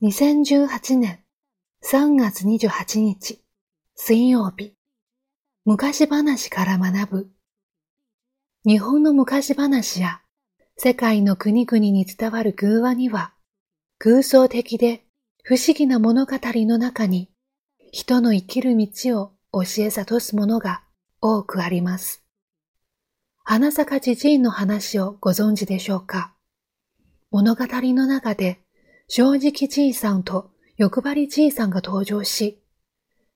[0.00, 1.24] 2018年
[1.82, 3.42] 3月28日
[3.96, 4.74] 水曜日。
[5.64, 7.30] 昔話から学ぶ。
[8.64, 10.20] 日本の昔話や
[10.76, 13.34] 世界の国々に伝わる偶話には
[13.98, 15.04] 空想的で
[15.42, 17.28] 不思議な物語の中に
[17.90, 20.84] 人の生きる道を教え諭すものが
[21.20, 22.22] 多くあります。
[23.42, 26.34] 花坂じじいの話をご存知でしょうか？
[27.32, 28.60] 物語の中で
[29.10, 32.60] 正直じいさんと欲張りじいさんが登場し、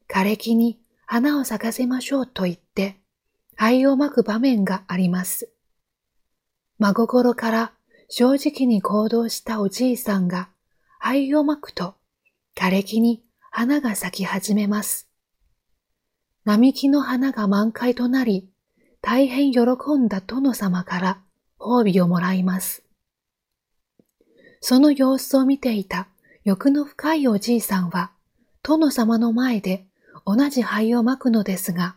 [0.07, 3.01] 枯れ木に花を咲かせましょうと言って、
[3.57, 5.51] 灰をまく場面があります。
[6.79, 7.73] 真心から
[8.09, 10.51] 正直に行動したおじいさんが
[10.99, 11.95] 灰をまくと
[12.55, 15.09] 枯れ木に花が咲き始めます。
[16.45, 18.51] 並木の花が満開となり、
[19.01, 19.61] 大変喜
[19.97, 21.23] んだ殿様から
[21.59, 22.85] 褒美をもらいます。
[24.65, 26.07] その様子を見ていた
[26.45, 28.13] 欲の深いおじいさんは、
[28.63, 29.85] 殿様の前で
[30.25, 31.97] 同じ灰をまくのですが、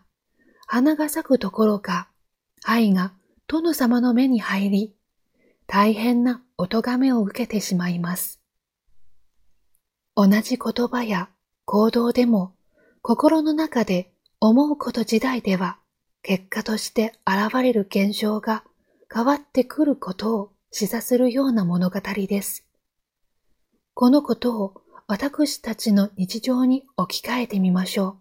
[0.65, 2.09] 花が咲くところか、
[2.63, 3.13] 灰が
[3.45, 4.95] 殿様の目に入り、
[5.67, 8.41] 大変なお咎めを受けてしまいます。
[10.15, 11.29] 同じ言葉や
[11.65, 12.55] 行動でも、
[13.03, 15.77] 心の中で思うこと時代では、
[16.23, 18.63] 結果として現れる現象が
[19.13, 22.65] 変わってくることを示唆するような物語です。
[23.93, 28.17] このことを私たちの日常に置き換えてみましょ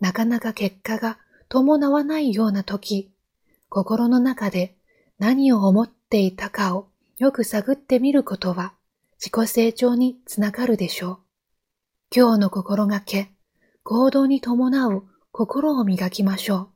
[0.00, 0.02] う。
[0.02, 1.18] なかなか結果が
[1.50, 3.12] 伴わないような時、
[3.68, 4.74] 心の中で
[5.18, 6.88] 何を思っていたかを
[7.18, 8.72] よく探ってみることは
[9.18, 11.18] 自己成長につながるでしょう。
[12.10, 13.32] 今日の心がけ、
[13.82, 16.75] 行動に伴う心を磨きましょう。